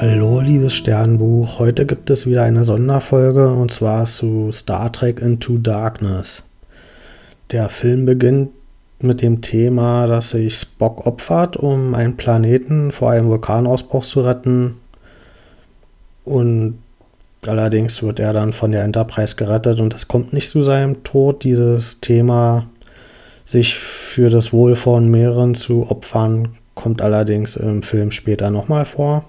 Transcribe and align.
Hallo, 0.00 0.38
liebes 0.40 0.74
Sternbuch. 0.74 1.58
Heute 1.58 1.84
gibt 1.84 2.08
es 2.08 2.24
wieder 2.24 2.44
eine 2.44 2.62
Sonderfolge 2.62 3.52
und 3.52 3.72
zwar 3.72 4.04
zu 4.04 4.52
Star 4.52 4.92
Trek 4.92 5.20
Into 5.20 5.58
Darkness. 5.58 6.44
Der 7.50 7.68
Film 7.68 8.06
beginnt 8.06 8.50
mit 9.00 9.22
dem 9.22 9.40
Thema, 9.40 10.06
dass 10.06 10.30
sich 10.30 10.54
Spock 10.54 11.04
opfert, 11.04 11.56
um 11.56 11.94
einen 11.94 12.16
Planeten 12.16 12.92
vor 12.92 13.10
einem 13.10 13.26
Vulkanausbruch 13.26 14.04
zu 14.04 14.20
retten. 14.20 14.76
Und 16.24 16.78
allerdings 17.44 18.00
wird 18.00 18.20
er 18.20 18.32
dann 18.32 18.52
von 18.52 18.70
der 18.70 18.84
Enterprise 18.84 19.34
gerettet 19.34 19.80
und 19.80 19.94
es 19.94 20.06
kommt 20.06 20.32
nicht 20.32 20.48
zu 20.48 20.62
seinem 20.62 21.02
Tod. 21.02 21.42
Dieses 21.42 21.98
Thema, 21.98 22.66
sich 23.44 23.74
für 23.74 24.30
das 24.30 24.52
Wohl 24.52 24.76
von 24.76 25.10
mehreren 25.10 25.56
zu 25.56 25.90
opfern, 25.90 26.50
kommt 26.76 27.02
allerdings 27.02 27.56
im 27.56 27.82
Film 27.82 28.12
später 28.12 28.50
nochmal 28.50 28.84
vor. 28.84 29.28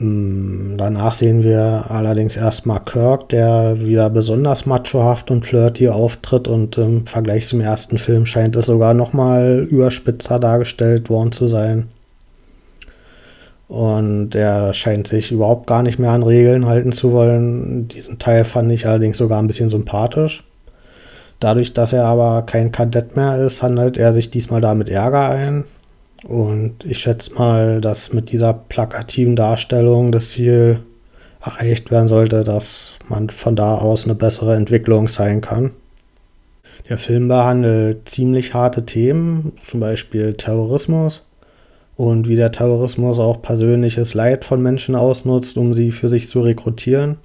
Mm, 0.00 0.78
danach 0.78 1.12
sehen 1.14 1.42
wir 1.42 1.84
allerdings 1.90 2.34
erstmal 2.34 2.80
Kirk, 2.80 3.28
der 3.28 3.84
wieder 3.84 4.08
besonders 4.08 4.64
machohaft 4.64 5.30
und 5.30 5.44
flirty 5.44 5.90
auftritt 5.90 6.48
und 6.48 6.78
im 6.78 7.06
Vergleich 7.06 7.46
zum 7.46 7.60
ersten 7.60 7.98
Film 7.98 8.24
scheint 8.24 8.56
es 8.56 8.64
sogar 8.66 8.94
nochmal 8.94 9.68
überspitzer 9.70 10.38
dargestellt 10.38 11.10
worden 11.10 11.32
zu 11.32 11.48
sein. 11.48 11.88
Und 13.68 14.34
er 14.34 14.72
scheint 14.72 15.06
sich 15.06 15.30
überhaupt 15.32 15.66
gar 15.66 15.82
nicht 15.82 15.98
mehr 15.98 16.12
an 16.12 16.22
Regeln 16.22 16.64
halten 16.64 16.92
zu 16.92 17.12
wollen. 17.12 17.86
Diesen 17.88 18.18
Teil 18.18 18.44
fand 18.46 18.72
ich 18.72 18.86
allerdings 18.86 19.18
sogar 19.18 19.38
ein 19.38 19.46
bisschen 19.46 19.68
sympathisch. 19.68 20.44
Dadurch, 21.40 21.74
dass 21.74 21.92
er 21.92 22.06
aber 22.06 22.42
kein 22.46 22.72
Kadett 22.72 23.16
mehr 23.16 23.36
ist, 23.36 23.62
handelt 23.62 23.98
er 23.98 24.14
sich 24.14 24.30
diesmal 24.30 24.62
damit 24.62 24.88
Ärger 24.88 25.28
ein. 25.28 25.64
Und 26.24 26.84
ich 26.84 26.98
schätze 26.98 27.34
mal, 27.34 27.80
dass 27.80 28.12
mit 28.12 28.30
dieser 28.30 28.52
plakativen 28.52 29.36
Darstellung 29.36 30.12
das 30.12 30.30
Ziel 30.30 30.80
erreicht 31.40 31.90
werden 31.90 32.08
sollte, 32.08 32.44
dass 32.44 32.94
man 33.08 33.30
von 33.30 33.56
da 33.56 33.76
aus 33.76 34.04
eine 34.04 34.14
bessere 34.14 34.54
Entwicklung 34.54 35.08
sein 35.08 35.40
kann. 35.40 35.72
Der 36.88 36.98
Film 36.98 37.28
behandelt 37.28 38.08
ziemlich 38.08 38.52
harte 38.52 38.84
Themen, 38.84 39.52
zum 39.62 39.80
Beispiel 39.80 40.34
Terrorismus 40.34 41.22
und 41.96 42.28
wie 42.28 42.36
der 42.36 42.52
Terrorismus 42.52 43.18
auch 43.18 43.42
persönliches 43.42 44.14
Leid 44.14 44.44
von 44.44 44.62
Menschen 44.62 44.94
ausnutzt, 44.94 45.56
um 45.56 45.72
sie 45.72 45.92
für 45.92 46.08
sich 46.08 46.28
zu 46.28 46.40
rekrutieren. 46.40 47.18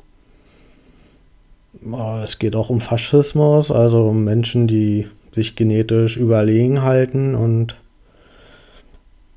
Es 2.24 2.40
geht 2.40 2.56
auch 2.56 2.70
um 2.70 2.80
Faschismus, 2.80 3.72
also 3.72 4.08
um 4.08 4.24
Menschen, 4.24 4.68
die 4.68 5.08
sich 5.32 5.56
genetisch 5.56 6.16
überlegen 6.16 6.84
halten 6.84 7.36
und 7.36 7.76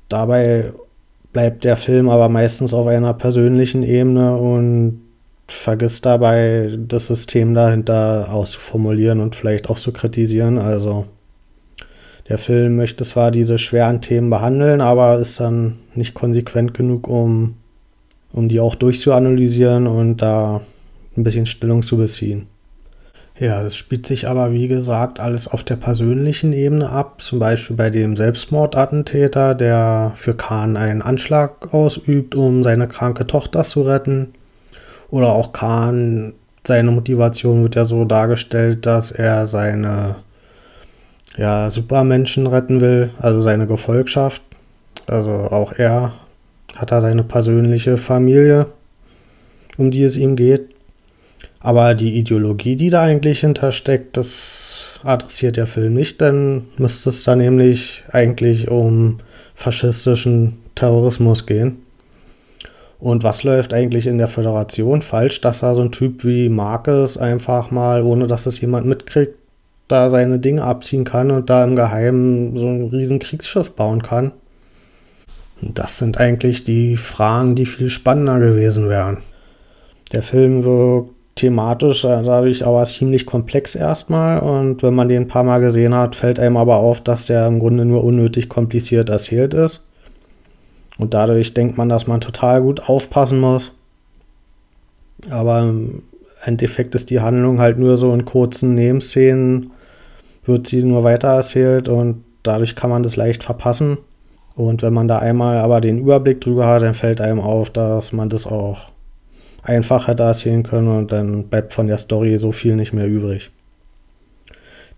Dabei 0.09 0.73
bleibt 1.31 1.63
der 1.63 1.77
Film 1.77 2.09
aber 2.09 2.27
meistens 2.29 2.73
auf 2.73 2.87
einer 2.87 3.13
persönlichen 3.13 3.83
Ebene 3.83 4.35
und 4.35 5.01
vergisst 5.47 6.05
dabei, 6.05 6.77
das 6.77 7.07
System 7.07 7.53
dahinter 7.53 8.31
auszuformulieren 8.31 9.19
und 9.19 9.35
vielleicht 9.35 9.69
auch 9.69 9.77
zu 9.77 9.91
kritisieren. 9.91 10.57
Also 10.57 11.05
der 12.27 12.37
Film 12.37 12.75
möchte 12.75 13.03
zwar 13.03 13.31
diese 13.31 13.57
schweren 13.57 14.01
Themen 14.01 14.29
behandeln, 14.29 14.81
aber 14.81 15.17
ist 15.17 15.39
dann 15.39 15.79
nicht 15.95 16.13
konsequent 16.13 16.73
genug, 16.73 17.07
um, 17.07 17.55
um 18.31 18.49
die 18.49 18.59
auch 18.59 18.75
durchzuanalysieren 18.75 19.87
und 19.87 20.17
da 20.17 20.61
ein 21.17 21.23
bisschen 21.23 21.47
Stellung 21.47 21.81
zu 21.81 21.97
beziehen. 21.97 22.47
Ja, 23.39 23.63
das 23.63 23.77
spielt 23.77 24.05
sich 24.05 24.27
aber, 24.27 24.51
wie 24.51 24.67
gesagt, 24.67 25.21
alles 25.21 25.47
auf 25.47 25.63
der 25.63 25.77
persönlichen 25.77 26.51
Ebene 26.51 26.89
ab. 26.89 27.21
Zum 27.21 27.39
Beispiel 27.39 27.77
bei 27.77 27.89
dem 27.89 28.17
Selbstmordattentäter, 28.17 29.55
der 29.55 30.11
für 30.15 30.35
Khan 30.35 30.75
einen 30.75 31.01
Anschlag 31.01 31.73
ausübt, 31.73 32.35
um 32.35 32.65
seine 32.65 32.89
kranke 32.89 33.25
Tochter 33.25 33.63
zu 33.63 33.83
retten. 33.83 34.33
Oder 35.09 35.29
auch 35.29 35.53
Khan, 35.53 36.33
seine 36.67 36.91
Motivation 36.91 37.63
wird 37.63 37.75
ja 37.75 37.85
so 37.85 38.03
dargestellt, 38.03 38.85
dass 38.85 39.11
er 39.11 39.47
seine 39.47 40.17
ja, 41.37 41.69
Supermenschen 41.69 42.45
retten 42.45 42.81
will, 42.81 43.11
also 43.19 43.41
seine 43.41 43.67
Gefolgschaft. 43.67 44.41
Also 45.07 45.31
auch 45.31 45.71
er 45.71 46.11
hat 46.75 46.91
da 46.91 46.99
seine 46.99 47.23
persönliche 47.23 47.95
Familie, 47.95 48.65
um 49.77 49.91
die 49.91 50.03
es 50.03 50.17
ihm 50.17 50.35
geht. 50.35 50.75
Aber 51.59 51.93
die 51.93 52.17
Ideologie, 52.17 52.75
die 52.75 52.89
da 52.89 53.01
eigentlich 53.01 53.41
hintersteckt, 53.41 54.15
das 54.15 54.99
adressiert 55.03 55.57
der 55.57 55.67
Film 55.67 55.93
nicht, 55.93 56.21
dann 56.21 56.67
müsste 56.77 57.09
es 57.09 57.23
da 57.23 57.35
nämlich 57.35 58.03
eigentlich 58.11 58.69
um 58.69 59.19
faschistischen 59.55 60.57
Terrorismus 60.75 61.45
gehen. 61.45 61.83
Und 62.97 63.23
was 63.23 63.43
läuft 63.43 63.73
eigentlich 63.73 64.07
in 64.07 64.17
der 64.17 64.27
Föderation 64.27 65.01
falsch, 65.01 65.41
dass 65.41 65.59
da 65.59 65.73
so 65.73 65.81
ein 65.81 65.91
Typ 65.91 66.25
wie 66.25 66.49
Marcus 66.49 67.17
einfach 67.17 67.71
mal, 67.71 68.03
ohne 68.03 68.27
dass 68.27 68.45
es 68.45 68.59
jemand 68.59 68.85
mitkriegt, 68.85 69.35
da 69.87 70.09
seine 70.09 70.39
Dinge 70.39 70.63
abziehen 70.63 71.05
kann 71.05 71.31
und 71.31 71.49
da 71.49 71.63
im 71.63 71.75
Geheimen 71.75 72.55
so 72.55 72.67
ein 72.67 72.87
riesen 72.89 73.19
Kriegsschiff 73.19 73.71
bauen 73.71 74.03
kann? 74.03 74.33
Das 75.61 75.97
sind 75.97 76.17
eigentlich 76.17 76.63
die 76.63 76.95
Fragen, 76.95 77.55
die 77.55 77.65
viel 77.65 77.89
spannender 77.89 78.39
gewesen 78.39 78.87
wären. 78.87 79.17
Der 80.13 80.23
Film 80.23 80.63
wirkt 80.63 81.18
thematisch 81.39 82.03
äh, 82.03 82.23
dadurch 82.23 82.65
aber 82.65 82.83
ziemlich 82.85 83.25
komplex 83.25 83.75
erstmal. 83.75 84.39
Und 84.39 84.83
wenn 84.83 84.93
man 84.93 85.09
den 85.09 85.23
ein 85.23 85.27
paar 85.27 85.43
Mal 85.43 85.59
gesehen 85.59 85.95
hat, 85.95 86.15
fällt 86.15 86.39
einem 86.39 86.57
aber 86.57 86.77
auf, 86.77 87.01
dass 87.01 87.25
der 87.25 87.47
im 87.47 87.59
Grunde 87.59 87.85
nur 87.85 88.03
unnötig 88.03 88.49
kompliziert 88.49 89.09
erzählt 89.09 89.53
ist. 89.53 89.85
Und 90.97 91.13
dadurch 91.13 91.53
denkt 91.53 91.77
man, 91.77 91.89
dass 91.89 92.07
man 92.07 92.21
total 92.21 92.61
gut 92.61 92.89
aufpassen 92.89 93.39
muss. 93.39 93.71
Aber 95.29 95.61
im 95.61 96.03
Endeffekt 96.43 96.93
ist 96.95 97.09
die 97.09 97.21
Handlung 97.21 97.59
halt 97.59 97.79
nur 97.79 97.97
so 97.97 98.13
in 98.13 98.25
kurzen 98.25 98.75
Nebenszenen, 98.75 99.71
wird 100.45 100.67
sie 100.67 100.83
nur 100.83 101.03
weiter 101.03 101.29
erzählt 101.29 101.87
und 101.89 102.23
dadurch 102.43 102.75
kann 102.75 102.89
man 102.89 103.03
das 103.03 103.15
leicht 103.15 103.43
verpassen. 103.43 103.97
Und 104.55 104.81
wenn 104.81 104.93
man 104.93 105.07
da 105.07 105.19
einmal 105.19 105.59
aber 105.59 105.79
den 105.79 105.99
Überblick 105.99 106.41
drüber 106.41 106.67
hat, 106.67 106.81
dann 106.81 106.93
fällt 106.93 107.21
einem 107.21 107.39
auf, 107.39 107.69
dass 107.69 108.11
man 108.11 108.29
das 108.29 108.45
auch 108.45 108.87
einfacher 109.63 110.17
erzählen 110.17 110.63
können 110.63 110.87
und 110.87 111.11
dann 111.11 111.45
bleibt 111.45 111.73
von 111.73 111.87
der 111.87 111.97
Story 111.97 112.37
so 112.37 112.51
viel 112.51 112.75
nicht 112.75 112.93
mehr 112.93 113.07
übrig. 113.07 113.51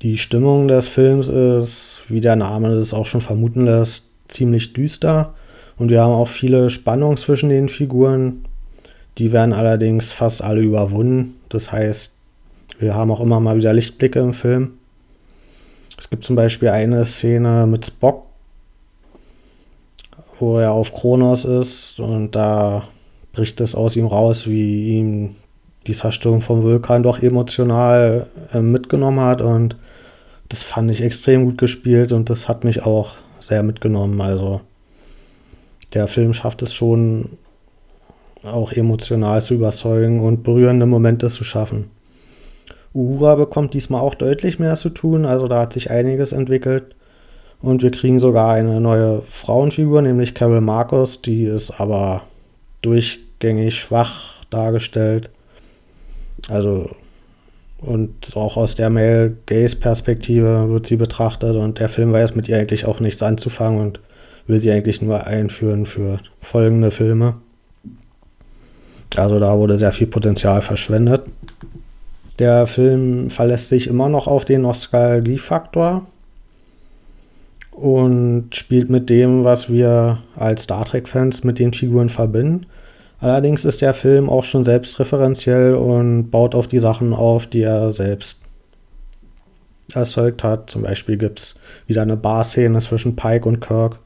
Die 0.02 0.18
Stimmung 0.18 0.68
des 0.68 0.88
Films 0.88 1.30
ist, 1.30 2.02
wie 2.08 2.22
der 2.22 2.36
Name 2.36 2.70
es 2.70 2.94
auch 2.94 3.06
schon 3.06 3.22
vermuten 3.22 3.66
lässt, 3.66 4.06
ziemlich 4.28 4.74
düster 4.74 5.34
und 5.78 5.90
wir 5.90 6.02
haben 6.02 6.14
auch 6.14 6.28
viele 6.28 6.70
Spannungen 6.70 7.18
zwischen 7.18 7.50
den 7.50 7.70
Figuren. 7.70 8.46
Die 9.18 9.32
werden 9.32 9.54
allerdings 9.54 10.12
fast 10.12 10.44
alle 10.44 10.62
überwunden. 10.62 11.36
Das 11.50 11.72
heißt, 11.72 12.14
wir 12.80 12.96
haben 12.96 13.12
auch 13.12 13.20
immer 13.20 13.40
mal 13.40 13.58
wieder 13.58 13.74
Lichtblicke 13.74 14.20
im 14.20 14.34
Film. 14.34 14.74
Es 15.98 16.10
gibt 16.10 16.24
zum 16.24 16.36
Beispiel 16.36 16.70
eine 16.70 17.06
Szene 17.06 17.68
mit 17.68 17.86
Spock, 17.86 18.26
wo 20.40 20.58
er 20.58 20.72
auf 20.72 20.94
Kronos 20.94 21.46
ist 21.46 22.00
und 22.00 22.36
da 22.36 22.88
bricht 23.32 23.62
es 23.62 23.76
aus 23.76 23.96
ihm 23.96 24.08
raus, 24.08 24.48
wie 24.48 24.98
ihm 24.98 25.36
die 25.88 25.94
Zerstörung 25.94 26.42
vom 26.42 26.64
Vulkan 26.64 27.04
doch 27.04 27.22
emotional 27.22 28.28
äh, 28.54 28.62
mitgenommen 28.62 29.20
hat. 29.20 29.42
Und 29.42 29.76
das 30.50 30.64
fand 30.64 30.92
ich 30.92 31.02
extrem 31.02 31.46
gut 31.46 31.58
gespielt 31.58 32.12
und 32.12 32.30
das 32.30 32.48
hat 32.48 32.64
mich 32.64 32.84
auch 32.84 33.16
sehr 33.40 33.64
mitgenommen. 33.64 34.20
Also 34.22 34.62
der 35.94 36.08
Film 36.08 36.34
schafft 36.34 36.62
es 36.62 36.74
schon 36.74 37.38
auch 38.44 38.72
emotional 38.72 39.42
zu 39.42 39.54
überzeugen 39.54 40.20
und 40.20 40.44
berührende 40.44 40.86
Momente 40.86 41.28
zu 41.28 41.44
schaffen. 41.44 41.90
Uhura 42.94 43.36
bekommt 43.36 43.74
diesmal 43.74 44.02
auch 44.02 44.16
deutlich 44.16 44.60
mehr 44.60 44.76
zu 44.76 44.90
tun, 44.90 45.26
also 45.26 45.48
da 45.48 45.62
hat 45.62 45.74
sich 45.74 45.92
einiges 45.92 46.32
entwickelt. 46.34 46.96
Und 47.62 47.84
wir 47.84 47.92
kriegen 47.92 48.20
sogar 48.20 48.52
eine 48.54 48.82
neue 48.82 49.22
Frauenfigur, 49.30 50.02
nämlich 50.02 50.34
Carol 50.34 50.62
Marcos, 50.62 51.22
die 51.22 51.44
ist 51.44 51.80
aber 51.80 52.24
durchgängig 53.42 53.76
schwach 53.76 54.36
dargestellt. 54.50 55.30
Also 56.48 56.90
und 57.80 58.36
auch 58.36 58.58
aus 58.58 58.76
der 58.76 58.92
Male 58.92 59.36
Gaze 59.48 59.76
Perspektive 59.76 60.70
wird 60.70 60.86
sie 60.86 60.98
betrachtet 60.98 61.56
und 61.56 61.80
der 61.80 61.90
Film 61.90 62.14
weiß 62.14 62.36
mit 62.36 62.48
ihr 62.48 62.58
eigentlich 62.58 62.86
auch 62.86 63.00
nichts 63.00 63.24
anzufangen 63.24 63.82
und 63.82 64.00
will 64.46 64.60
sie 64.60 64.72
eigentlich 64.72 65.02
nur 65.02 65.26
einführen 65.26 65.88
für 65.88 66.20
folgende 66.42 66.92
Filme. 66.92 67.36
Also 69.16 69.40
da 69.40 69.58
wurde 69.58 69.80
sehr 69.80 69.92
viel 69.92 70.08
Potenzial 70.08 70.62
verschwendet. 70.62 71.24
Der 72.38 72.68
Film 72.68 73.32
verlässt 73.32 73.70
sich 73.70 73.88
immer 73.88 74.10
noch 74.10 74.28
auf 74.28 74.46
den 74.46 74.62
Nostalgiefaktor 74.62 76.06
und 77.72 78.56
spielt 78.56 78.92
mit 78.92 79.10
dem, 79.10 79.44
was 79.44 79.72
wir 79.72 80.20
als 80.36 80.64
Star 80.64 80.86
Trek-Fans 80.86 81.44
mit 81.44 81.58
den 81.58 81.74
Figuren 81.74 82.10
verbinden. 82.10 82.68
Allerdings 83.22 83.66
ist 83.66 83.82
der 83.82 83.94
Film 83.94 84.30
auch 84.30 84.44
schon 84.44 84.64
selbstreferenziell 84.64 85.76
und 85.76 86.32
baut 86.32 86.56
auf 86.56 86.68
die 86.68 86.80
Sachen 86.80 87.14
auf, 87.14 87.46
die 87.46 87.62
er 87.62 87.94
selbst 87.94 88.42
erzeugt 89.94 90.44
hat. 90.44 90.72
Zum 90.72 90.82
Beispiel 90.82 91.18
gibt 91.18 91.40
es 91.40 91.56
wieder 91.86 92.02
eine 92.02 92.18
Bar-Szene 92.18 92.80
zwischen 92.80 93.16
Pike 93.16 93.48
und 93.48 93.62
Kirk. 93.62 94.00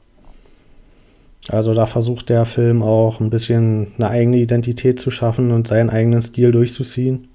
Also 1.48 1.72
da 1.72 1.86
versucht 1.86 2.28
der 2.28 2.44
Film 2.44 2.82
auch 2.82 3.20
ein 3.20 3.30
bisschen 3.30 3.94
eine 3.96 4.10
eigene 4.10 4.36
Identität 4.36 5.00
zu 5.00 5.10
schaffen 5.10 5.50
und 5.50 5.66
seinen 5.66 5.90
eigenen 5.90 6.20
Stil 6.20 6.52
durchzuziehen. 6.52 7.28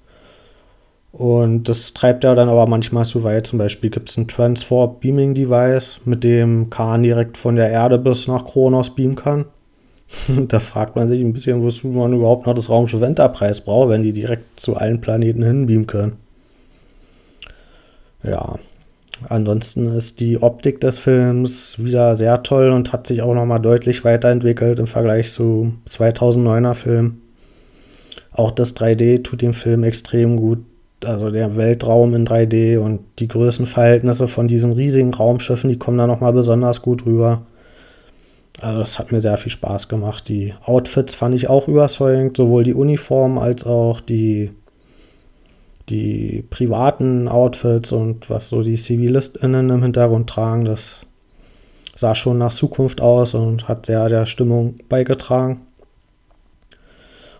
Und 1.10 1.68
das 1.68 1.92
treibt 1.94 2.22
er 2.22 2.34
dann 2.36 2.48
aber 2.48 2.66
manchmal 2.66 3.04
zu 3.04 3.24
weit. 3.24 3.46
Zum 3.46 3.58
Beispiel 3.58 3.90
gibt 3.90 4.08
es 4.08 4.16
ein 4.16 4.28
Transform 4.28 5.00
Beaming 5.00 5.34
Device, 5.34 6.00
mit 6.04 6.22
dem 6.22 6.70
Khan 6.70 7.02
direkt 7.02 7.36
von 7.36 7.56
der 7.56 7.70
Erde 7.70 7.98
bis 7.98 8.28
nach 8.28 8.44
Kronos 8.44 8.94
beamen 8.94 9.16
kann. 9.16 9.46
da 10.48 10.60
fragt 10.60 10.96
man 10.96 11.08
sich 11.08 11.20
ein 11.20 11.32
bisschen, 11.32 11.62
wozu 11.62 11.88
man 11.88 12.12
überhaupt 12.12 12.46
noch 12.46 12.54
das 12.54 12.68
Raumschiff 12.68 13.02
Enterprise 13.02 13.62
braucht, 13.62 13.90
wenn 13.90 14.02
die 14.02 14.12
direkt 14.12 14.60
zu 14.60 14.76
allen 14.76 15.00
Planeten 15.00 15.42
hinbeamen 15.42 15.86
können. 15.86 16.12
Ja, 18.22 18.56
ansonsten 19.28 19.88
ist 19.88 20.20
die 20.20 20.40
Optik 20.40 20.80
des 20.80 20.98
Films 20.98 21.76
wieder 21.78 22.16
sehr 22.16 22.42
toll 22.42 22.70
und 22.70 22.92
hat 22.92 23.06
sich 23.06 23.22
auch 23.22 23.34
nochmal 23.34 23.60
deutlich 23.60 24.04
weiterentwickelt 24.04 24.78
im 24.78 24.86
Vergleich 24.86 25.32
zu 25.32 25.74
2009er 25.88 26.74
Film. 26.74 27.18
Auch 28.30 28.50
das 28.50 28.76
3D 28.76 29.22
tut 29.22 29.42
dem 29.42 29.54
Film 29.54 29.82
extrem 29.84 30.36
gut. 30.36 30.60
Also 31.04 31.30
der 31.30 31.56
Weltraum 31.56 32.14
in 32.14 32.26
3D 32.26 32.78
und 32.78 33.00
die 33.18 33.26
Größenverhältnisse 33.26 34.28
von 34.28 34.46
diesen 34.46 34.72
riesigen 34.72 35.12
Raumschiffen, 35.12 35.68
die 35.68 35.78
kommen 35.78 35.98
da 35.98 36.06
nochmal 36.06 36.32
besonders 36.32 36.80
gut 36.80 37.04
rüber. 37.06 37.42
Also 38.60 38.78
das 38.78 38.98
hat 38.98 39.12
mir 39.12 39.20
sehr 39.20 39.38
viel 39.38 39.52
Spaß 39.52 39.88
gemacht. 39.88 40.28
Die 40.28 40.54
Outfits 40.64 41.14
fand 41.14 41.34
ich 41.34 41.48
auch 41.48 41.68
überzeugend, 41.68 42.36
sowohl 42.36 42.64
die 42.64 42.74
Uniform 42.74 43.38
als 43.38 43.64
auch 43.64 44.00
die, 44.00 44.50
die 45.88 46.44
privaten 46.50 47.28
Outfits 47.28 47.92
und 47.92 48.28
was 48.30 48.48
so 48.48 48.62
die 48.62 48.76
ZivilistInnen 48.76 49.70
im 49.70 49.82
Hintergrund 49.82 50.28
tragen. 50.28 50.64
Das 50.64 50.96
sah 51.94 52.14
schon 52.14 52.38
nach 52.38 52.52
Zukunft 52.52 53.00
aus 53.00 53.34
und 53.34 53.68
hat 53.68 53.86
sehr 53.86 54.08
der 54.08 54.26
Stimmung 54.26 54.76
beigetragen. 54.88 55.62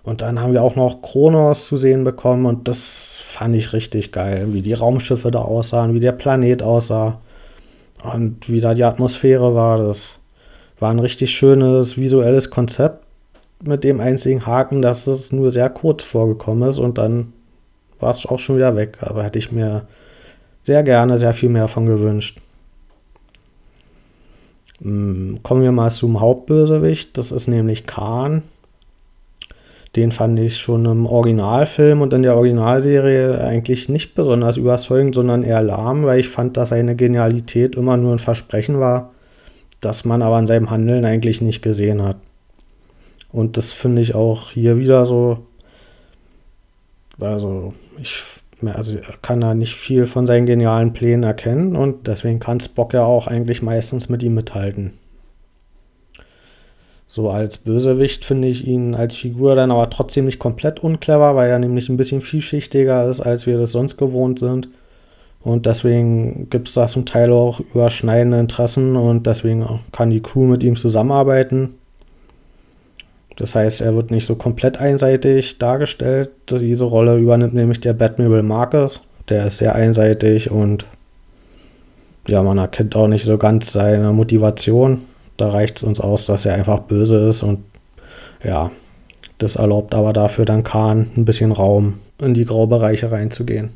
Und 0.02 0.20
dann 0.22 0.40
haben 0.40 0.52
wir 0.52 0.62
auch 0.62 0.74
noch 0.74 1.00
Kronos 1.00 1.66
zu 1.68 1.76
sehen 1.76 2.02
bekommen 2.02 2.46
und 2.46 2.66
das 2.66 3.20
fand 3.24 3.54
ich 3.54 3.72
richtig 3.72 4.10
geil, 4.10 4.48
wie 4.52 4.62
die 4.62 4.72
Raumschiffe 4.72 5.30
da 5.30 5.40
aussahen, 5.40 5.94
wie 5.94 6.00
der 6.00 6.12
Planet 6.12 6.62
aussah 6.62 7.20
und 8.02 8.48
wie 8.50 8.60
da 8.60 8.74
die 8.74 8.82
Atmosphäre 8.82 9.54
war. 9.54 9.78
Das 9.78 10.18
war 10.82 10.90
ein 10.90 10.98
richtig 10.98 11.30
schönes 11.30 11.96
visuelles 11.96 12.50
Konzept 12.50 13.04
mit 13.64 13.84
dem 13.84 14.00
einzigen 14.00 14.44
Haken, 14.44 14.82
dass 14.82 15.06
es 15.06 15.30
nur 15.30 15.52
sehr 15.52 15.70
kurz 15.70 16.02
vorgekommen 16.02 16.68
ist 16.68 16.78
und 16.78 16.98
dann 16.98 17.32
war 18.00 18.10
es 18.10 18.26
auch 18.26 18.40
schon 18.40 18.56
wieder 18.56 18.76
weg. 18.76 18.98
Aber 19.00 19.22
hätte 19.22 19.38
ich 19.38 19.52
mir 19.52 19.86
sehr 20.60 20.82
gerne 20.82 21.18
sehr 21.18 21.34
viel 21.34 21.50
mehr 21.50 21.68
von 21.68 21.86
gewünscht. 21.86 22.40
Hm, 24.82 25.38
kommen 25.44 25.62
wir 25.62 25.70
mal 25.70 25.90
zum 25.90 26.20
Hauptbösewicht. 26.20 27.16
Das 27.16 27.30
ist 27.30 27.46
nämlich 27.46 27.86
Khan. 27.86 28.42
Den 29.94 30.10
fand 30.10 30.38
ich 30.40 30.56
schon 30.56 30.84
im 30.86 31.06
Originalfilm 31.06 32.00
und 32.00 32.12
in 32.12 32.22
der 32.22 32.34
Originalserie 32.34 33.38
eigentlich 33.40 33.88
nicht 33.88 34.16
besonders 34.16 34.56
überzeugend, 34.56 35.14
sondern 35.14 35.44
eher 35.44 35.62
lahm, 35.62 36.04
weil 36.06 36.18
ich 36.18 36.28
fand, 36.28 36.56
dass 36.56 36.70
seine 36.70 36.96
Genialität 36.96 37.76
immer 37.76 37.96
nur 37.96 38.14
ein 38.14 38.18
Versprechen 38.18 38.80
war 38.80 39.12
das 39.82 40.06
man 40.06 40.22
aber 40.22 40.36
an 40.36 40.46
seinem 40.46 40.70
Handeln 40.70 41.04
eigentlich 41.04 41.42
nicht 41.42 41.60
gesehen 41.60 42.02
hat. 42.02 42.16
Und 43.30 43.58
das 43.58 43.72
finde 43.72 44.00
ich 44.00 44.14
auch 44.14 44.50
hier 44.50 44.78
wieder 44.78 45.04
so. 45.04 45.46
Also, 47.20 47.74
ich 48.00 48.22
also 48.64 48.98
kann 49.22 49.40
da 49.40 49.54
nicht 49.54 49.74
viel 49.74 50.06
von 50.06 50.26
seinen 50.26 50.46
genialen 50.46 50.92
Plänen 50.92 51.24
erkennen 51.24 51.76
und 51.76 52.06
deswegen 52.06 52.38
kann 52.38 52.60
Spock 52.60 52.94
ja 52.94 53.04
auch 53.04 53.26
eigentlich 53.26 53.60
meistens 53.60 54.08
mit 54.08 54.22
ihm 54.22 54.34
mithalten. 54.34 54.92
So 57.08 57.28
als 57.28 57.58
Bösewicht 57.58 58.24
finde 58.24 58.48
ich 58.48 58.66
ihn 58.66 58.94
als 58.94 59.16
Figur 59.16 59.54
dann 59.54 59.70
aber 59.70 59.90
trotzdem 59.90 60.26
nicht 60.26 60.38
komplett 60.38 60.80
unclever, 60.80 61.34
weil 61.34 61.50
er 61.50 61.58
nämlich 61.58 61.88
ein 61.88 61.98
bisschen 61.98 62.22
vielschichtiger 62.22 63.08
ist, 63.08 63.20
als 63.20 63.46
wir 63.46 63.58
das 63.58 63.72
sonst 63.72 63.96
gewohnt 63.96 64.38
sind. 64.38 64.68
Und 65.42 65.66
deswegen 65.66 66.48
gibt 66.50 66.68
es 66.68 66.74
da 66.74 66.86
zum 66.86 67.04
Teil 67.04 67.32
auch 67.32 67.60
überschneidende 67.60 68.38
Interessen 68.38 68.96
und 68.96 69.26
deswegen 69.26 69.80
kann 69.90 70.10
die 70.10 70.22
Crew 70.22 70.44
mit 70.44 70.62
ihm 70.62 70.76
zusammenarbeiten. 70.76 71.74
Das 73.36 73.54
heißt, 73.54 73.80
er 73.80 73.96
wird 73.96 74.10
nicht 74.10 74.26
so 74.26 74.36
komplett 74.36 74.78
einseitig 74.78 75.58
dargestellt. 75.58 76.30
Diese 76.48 76.84
Rolle 76.84 77.18
übernimmt 77.18 77.54
nämlich 77.54 77.80
der 77.80 77.92
Batmobile 77.92 78.42
Marcus. 78.42 79.00
Der 79.28 79.46
ist 79.46 79.58
sehr 79.58 79.74
einseitig 79.74 80.50
und 80.50 80.86
ja, 82.28 82.42
man 82.42 82.58
erkennt 82.58 82.94
auch 82.94 83.08
nicht 83.08 83.24
so 83.24 83.36
ganz 83.38 83.72
seine 83.72 84.12
Motivation. 84.12 85.02
Da 85.36 85.48
reicht 85.48 85.78
es 85.78 85.82
uns 85.82 85.98
aus, 85.98 86.26
dass 86.26 86.46
er 86.46 86.54
einfach 86.54 86.80
böse 86.80 87.16
ist 87.28 87.42
und 87.42 87.64
ja, 88.44 88.70
das 89.38 89.56
erlaubt 89.56 89.94
aber 89.94 90.12
dafür 90.12 90.44
dann 90.44 90.62
Khan 90.62 91.10
ein 91.16 91.24
bisschen 91.24 91.50
Raum 91.50 91.98
in 92.20 92.34
die 92.34 92.44
Graubereiche 92.44 93.10
reinzugehen. 93.10 93.70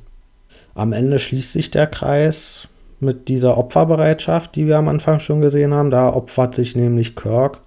Am 0.76 0.92
Ende 0.92 1.18
schließt 1.18 1.52
sich 1.52 1.70
der 1.70 1.86
Kreis 1.86 2.68
mit 3.00 3.28
dieser 3.28 3.56
Opferbereitschaft, 3.56 4.54
die 4.54 4.66
wir 4.66 4.76
am 4.76 4.88
Anfang 4.88 5.20
schon 5.20 5.40
gesehen 5.40 5.72
haben. 5.72 5.90
Da 5.90 6.12
opfert 6.12 6.54
sich 6.54 6.76
nämlich 6.76 7.16
Kirk, 7.16 7.62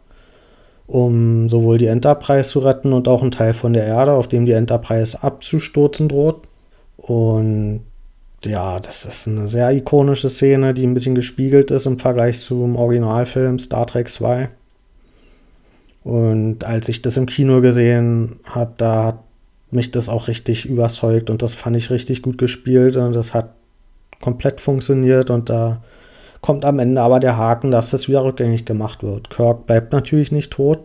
um 0.85 1.49
sowohl 1.49 1.79
die 1.79 1.87
Enterprise 1.87 2.49
zu 2.49 2.59
retten 2.59 2.93
und 2.93 3.07
auch 3.07 3.23
einen 3.23 3.31
Teil 3.31 3.55
von 3.55 3.73
der 3.73 3.85
Erde, 3.85 4.13
auf 4.13 4.27
dem 4.27 4.45
die 4.45 4.51
Enterprise 4.51 5.23
abzustürzen 5.23 6.07
droht. 6.07 6.47
Und 6.97 7.81
ja, 8.45 8.79
das 8.79 9.05
ist 9.05 9.27
eine 9.27 9.47
sehr 9.47 9.71
ikonische 9.71 10.29
Szene, 10.29 10.75
die 10.75 10.85
ein 10.85 10.93
bisschen 10.93 11.15
gespiegelt 11.15 11.71
ist 11.71 11.87
im 11.87 11.97
Vergleich 11.97 12.39
zum 12.39 12.75
Originalfilm 12.75 13.57
Star 13.57 13.87
Trek 13.87 14.07
2. 14.07 14.49
Und 16.03 16.63
als 16.63 16.87
ich 16.89 17.01
das 17.01 17.17
im 17.17 17.25
Kino 17.25 17.59
gesehen 17.61 18.39
habe, 18.45 18.73
da 18.77 19.03
hat 19.05 19.19
mich 19.71 19.91
das 19.91 20.09
auch 20.09 20.27
richtig 20.27 20.65
überzeugt 20.65 21.29
und 21.29 21.41
das 21.41 21.53
fand 21.53 21.75
ich 21.75 21.89
richtig 21.89 22.21
gut 22.21 22.37
gespielt 22.37 22.95
und 22.95 23.13
das 23.13 23.33
hat 23.33 23.51
komplett 24.21 24.61
funktioniert 24.61 25.29
und 25.29 25.49
da 25.49 25.81
kommt 26.41 26.65
am 26.65 26.79
Ende 26.79 27.01
aber 27.01 27.19
der 27.19 27.37
Haken, 27.37 27.71
dass 27.71 27.91
das 27.91 28.07
wieder 28.07 28.23
rückgängig 28.23 28.65
gemacht 28.65 29.03
wird. 29.03 29.29
Kirk 29.29 29.67
bleibt 29.67 29.93
natürlich 29.93 30.31
nicht 30.31 30.51
tot 30.51 30.79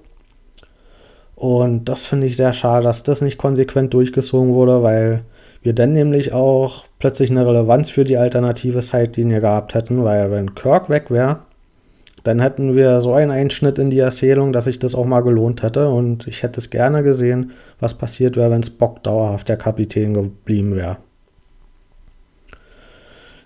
und 1.37 1.89
das 1.89 2.07
finde 2.07 2.27
ich 2.27 2.37
sehr 2.37 2.53
schade, 2.53 2.85
dass 2.85 3.03
das 3.03 3.21
nicht 3.21 3.39
konsequent 3.39 3.95
durchgezogen 3.95 4.53
wurde, 4.55 4.83
weil 4.83 5.25
wir 5.63 5.73
dann 5.73 5.95
nämlich 5.95 6.33
auch 6.33 6.85
plötzlich 6.99 7.31
eine 7.31 7.47
Relevanz 7.47 7.91
für 7.91 8.05
die 8.05 8.19
alternative 8.19 8.81
Zeitlinie 8.81 9.41
gehabt 9.41 9.75
hätten, 9.75 10.05
weil 10.05 10.31
wenn 10.31 10.55
Kirk 10.55 10.91
weg 10.91 11.11
wäre, 11.11 11.41
dann 12.25 12.41
hätten 12.41 12.75
wir 12.75 13.03
so 13.03 13.13
einen 13.13 13.31
Einschnitt 13.31 13.79
in 13.79 13.91
die 13.91 13.99
Erzählung, 13.99 14.55
dass 14.55 14.65
sich 14.65 14.79
das 14.79 14.95
auch 14.95 15.05
mal 15.05 15.21
gelohnt 15.21 15.63
hätte. 15.63 15.91
Und 15.91 16.27
ich 16.27 16.43
hätte 16.43 16.59
es 16.59 16.71
gerne 16.71 17.03
gesehen, 17.03 17.53
was 17.81 17.95
passiert 17.95 18.37
wäre, 18.37 18.51
wenn 18.51 18.63
Spock 18.63 19.03
dauerhaft 19.03 19.49
der 19.49 19.59
Kapitän 19.59 20.15
geblieben 20.15 20.75
wäre. 20.75 20.97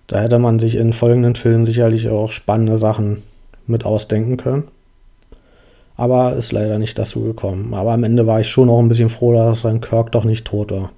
Da 0.06 0.20
hätte 0.20 0.38
man 0.38 0.60
sich 0.60 0.76
in 0.76 0.92
folgenden 0.92 1.34
Filmen 1.34 1.66
sicherlich 1.66 2.08
auch 2.08 2.30
spannende 2.30 2.78
Sachen 2.78 3.22
mit 3.66 3.84
ausdenken 3.84 4.36
können. 4.36 4.68
Aber 5.96 6.36
ist 6.36 6.52
leider 6.52 6.78
nicht 6.78 6.96
dazu 7.00 7.24
gekommen. 7.24 7.74
Aber 7.74 7.92
am 7.92 8.04
Ende 8.04 8.28
war 8.28 8.40
ich 8.40 8.48
schon 8.48 8.70
auch 8.70 8.78
ein 8.78 8.88
bisschen 8.88 9.10
froh, 9.10 9.32
dass 9.32 9.62
sein 9.62 9.80
Kirk 9.80 10.12
doch 10.12 10.24
nicht 10.24 10.46
tot 10.46 10.70
war. 10.70 10.92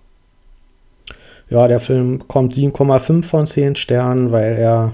Ja, 1.49 1.67
der 1.67 1.81
Film 1.81 2.19
bekommt 2.19 2.55
7,5 2.55 3.25
von 3.25 3.47
10 3.47 3.75
Sternen, 3.77 4.31
weil 4.33 4.57
er 4.57 4.93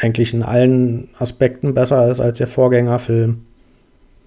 eigentlich 0.00 0.32
in 0.32 0.42
allen 0.42 1.08
Aspekten 1.18 1.74
besser 1.74 2.08
ist 2.10 2.20
als 2.20 2.38
der 2.38 2.46
Vorgängerfilm 2.46 3.44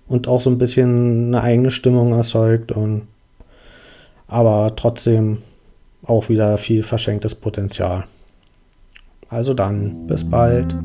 und 0.08 0.28
auch 0.28 0.42
so 0.42 0.50
ein 0.50 0.58
bisschen 0.58 1.28
eine 1.28 1.42
eigene 1.42 1.72
Stimmung 1.72 2.14
erzeugt 2.14 2.72
und 2.72 3.08
aber 4.28 4.76
trotzdem 4.76 5.40
auch 6.06 6.30
wieder 6.30 6.58
viel 6.58 6.84
verschenktes 6.84 7.36
Potenzial. 7.36 8.06
Also 9.30 9.54
dann, 9.54 10.08
bis 10.08 10.30
bald. 10.30 10.76